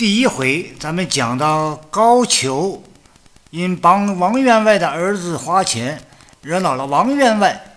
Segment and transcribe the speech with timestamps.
[0.00, 2.80] 第一回咱们讲到高俅
[3.50, 6.02] 因帮王员外的儿子花钱，
[6.40, 7.74] 惹恼了王员外，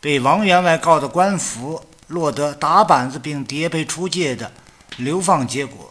[0.00, 4.52] 被王员外告到官府，落得打板子并跌配出界的
[4.98, 5.90] 流放结果。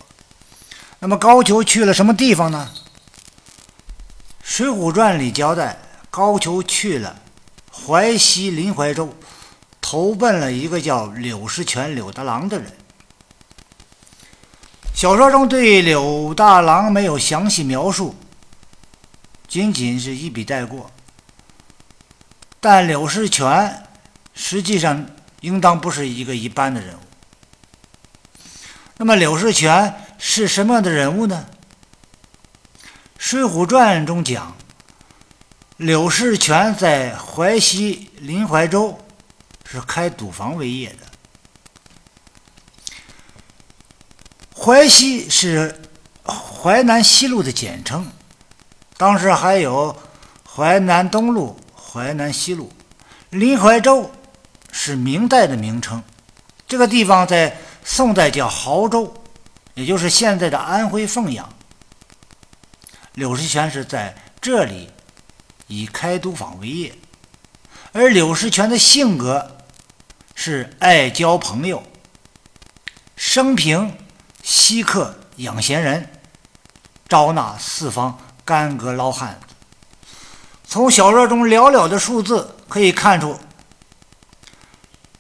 [1.00, 2.70] 那么高俅去了什么地方呢？
[4.41, 5.78] 《水浒传》里交代，
[6.10, 7.14] 高俅去了
[7.70, 9.14] 淮西临淮州，
[9.82, 12.71] 投奔了一个叫柳石泉柳大郎的人。
[15.00, 18.13] 小说中对柳大郎没有详细描述，
[19.48, 20.91] 仅仅是一笔带过。
[22.59, 23.88] 但柳世全
[24.34, 25.07] 实际上
[25.40, 26.99] 应当不是一个一般的人物。
[28.98, 31.45] 那么柳世全是什么样的人物呢？
[33.18, 34.54] 《水浒传》中讲，
[35.77, 38.99] 柳世全在淮西临淮州
[39.66, 41.09] 是开赌坊为业的。
[44.70, 45.76] 淮西是
[46.23, 48.07] 淮南西路的简称，
[48.98, 49.98] 当时还有
[50.48, 52.71] 淮南东路、淮南西路。
[53.32, 54.12] 临淮州
[54.71, 56.04] 是明代的名称，
[56.68, 59.12] 这个地方在宋代叫亳州，
[59.74, 61.52] 也就是现在的安徽凤阳。
[63.15, 64.88] 柳石泉是在这里
[65.66, 66.94] 以开赌坊为业，
[67.91, 69.58] 而柳石泉的性格
[70.36, 71.81] 是爱交朋友，
[73.16, 73.91] 生平。
[74.44, 76.09] 稀客养闲人，
[77.07, 79.40] 招纳四方干戈捞汉。
[80.66, 83.40] 从小说中寥寥的数字可以看出，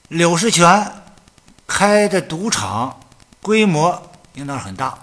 [0.07, 1.03] 柳石泉
[1.65, 2.99] 开的赌场
[3.41, 4.99] 规模应当很大，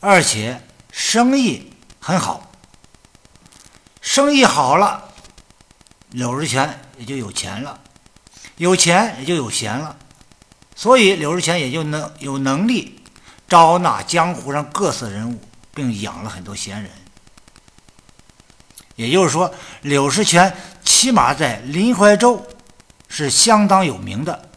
[0.00, 2.50] 而且生意很好。
[4.00, 5.04] 生意好了，
[6.10, 7.78] 柳石泉也就有钱了，
[8.56, 9.96] 有钱也就有闲了，
[10.74, 12.97] 所以柳石泉也就能有能力。
[13.48, 15.40] 招纳江湖上各色人物，
[15.74, 16.90] 并养了很多闲人。
[18.94, 22.46] 也就是说，柳石泉起码在临淮州
[23.08, 24.50] 是相当有名的。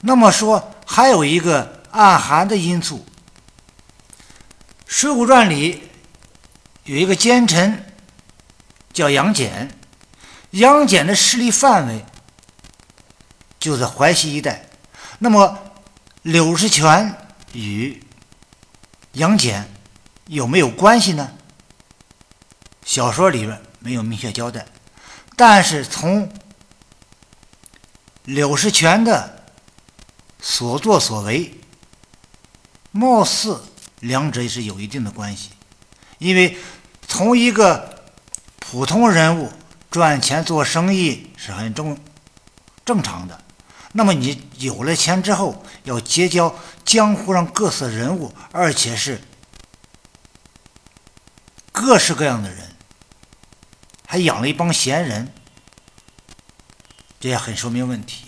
[0.00, 3.04] 那么说，还有一个暗含的因素，
[4.86, 5.82] 《水浒传》里
[6.84, 7.84] 有一个奸臣
[8.92, 9.70] 叫杨戬，
[10.52, 12.04] 杨戬的势力范围
[13.58, 14.66] 就在淮西一带。
[15.18, 15.58] 那么，
[16.22, 17.16] 柳石泉
[17.52, 18.02] 与
[19.12, 19.66] 杨戬
[20.26, 21.32] 有没有关系呢？
[22.84, 24.66] 小说里边没有明确交代，
[25.36, 26.30] 但是从
[28.24, 29.44] 柳石泉的
[30.40, 31.58] 所作所为，
[32.90, 33.62] 貌似
[34.00, 35.50] 两者是有一定的关系。
[36.18, 36.58] 因为
[37.08, 38.04] 从一个
[38.58, 39.50] 普通人物
[39.90, 41.98] 赚钱做生意是很正
[42.84, 43.42] 正常的。
[43.92, 49.20] 那么你有了钱之后，要结交江湖上各色人物，而且是
[51.72, 52.76] 各式各样的人，
[54.06, 55.32] 还养了一帮闲人，
[57.18, 58.26] 这也很说明问题。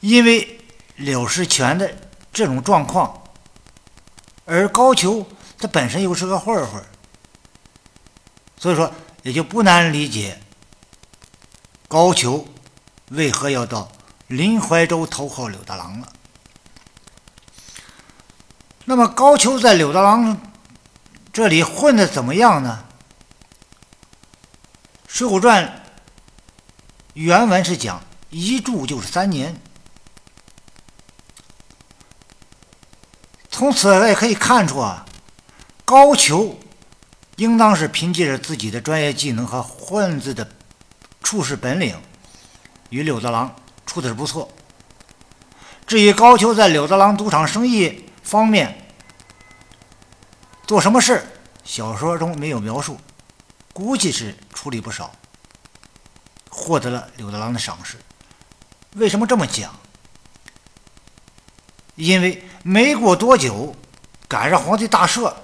[0.00, 0.60] 因为
[0.96, 1.96] 柳世全的
[2.32, 3.22] 这种状况，
[4.44, 5.24] 而高俅
[5.58, 6.84] 他本身又是个混混，
[8.58, 8.92] 所以说
[9.22, 10.38] 也就不难理解
[11.88, 12.46] 高俅。
[13.10, 13.90] 为何要到
[14.26, 16.12] 临淮州投靠柳大郎了？
[18.84, 20.40] 那么高俅在柳大郎
[21.32, 22.84] 这里混的怎么样呢？
[25.10, 25.64] 《水浒传》
[27.12, 29.60] 原文是讲一住就是三年。
[33.50, 35.04] 从此也可以看出啊，
[35.84, 36.54] 高俅
[37.36, 40.48] 应当是凭借着自己的专业技能和混子的
[41.22, 42.00] 处事本领。
[42.90, 43.54] 与柳德郎
[43.86, 44.48] 处的是不错。
[45.86, 48.92] 至于高俅在柳德郎赌场生意方面
[50.66, 51.26] 做什么事，
[51.64, 53.00] 小说中没有描述，
[53.72, 55.10] 估计是处理不少，
[56.50, 57.96] 获得了柳德郎的赏识。
[58.94, 59.74] 为什么这么讲？
[61.94, 63.74] 因为没过多久，
[64.28, 65.34] 赶上皇帝大赦，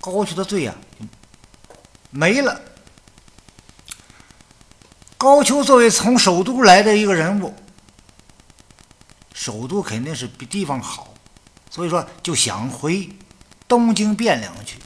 [0.00, 0.74] 高俅的罪呀
[2.10, 2.60] 没了。
[5.20, 7.54] 高俅作为从首都来的一个人物，
[9.34, 11.12] 首都肯定是比地方好，
[11.68, 13.06] 所以说就想回
[13.68, 14.78] 东京汴梁去。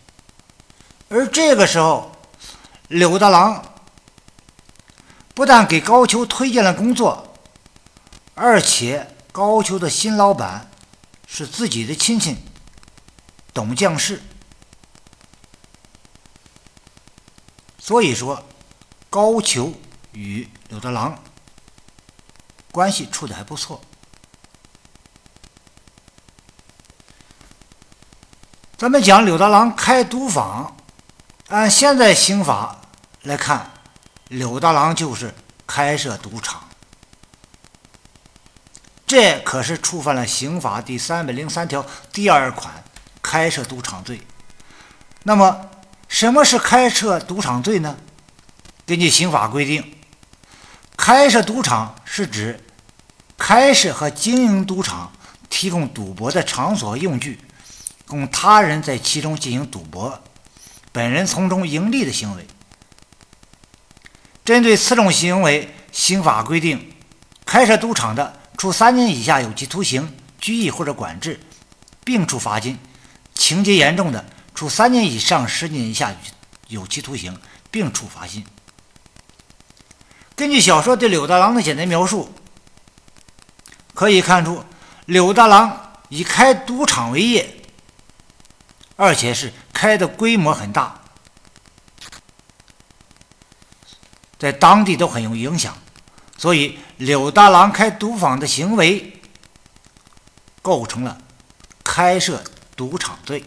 [1.08, 2.10] 而这个时候，
[2.88, 3.64] 柳大郎
[5.34, 7.32] 不但给高俅推荐了工作，
[8.34, 10.68] 而且高俅的新老板
[11.28, 12.36] 是自己的亲戚
[13.52, 14.20] 董将士，
[17.78, 18.44] 所以说
[19.08, 19.72] 高俅。
[20.14, 21.22] 与柳大郎
[22.72, 23.80] 关系处的还不错。
[28.76, 30.76] 咱们讲柳大郎开赌坊，
[31.48, 32.80] 按现在刑法
[33.22, 33.70] 来看，
[34.28, 35.34] 柳大郎就是
[35.66, 36.62] 开设赌场。
[39.06, 42.82] 这可是触犯了刑法第三百零三条第二款
[43.22, 44.20] 开设赌场罪。
[45.22, 45.70] 那么
[46.08, 47.96] 什么是开设赌场罪呢？
[48.84, 49.98] 根据刑法规定。
[51.06, 52.58] 开设赌场是指
[53.36, 55.12] 开设和经营赌场，
[55.50, 57.38] 提供赌博的场所用具。
[58.06, 60.18] 供他人在其中进行赌博，
[60.92, 62.46] 本人从中盈利的行为。
[64.46, 66.94] 针对此种行为，刑法规定，
[67.44, 70.10] 开设赌场的，处三年以下有期徒刑、
[70.40, 71.38] 拘役或者管制，
[72.02, 72.78] 并处罚金；
[73.34, 74.24] 情节严重的，
[74.54, 76.14] 处三年以上十年以下
[76.68, 77.38] 有期徒刑，
[77.70, 78.42] 并处罚金。
[80.36, 82.32] 根据小说对柳大郎的简单描述，
[83.94, 84.64] 可以看出，
[85.06, 87.60] 柳大郎以开赌场为业。
[88.96, 91.00] 而且是开的规模很大，
[94.38, 95.76] 在当地都很有影响，
[96.38, 99.20] 所以柳大郎开赌坊的行为
[100.62, 101.18] 构成了
[101.82, 102.44] 开设
[102.76, 103.44] 赌场罪。